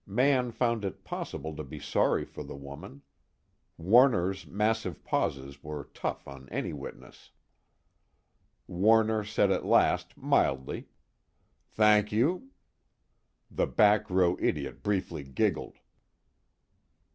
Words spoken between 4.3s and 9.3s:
massive pauses were tough on any witness. Warner